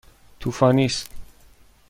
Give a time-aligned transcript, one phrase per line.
[0.39, 1.09] طوفانی است.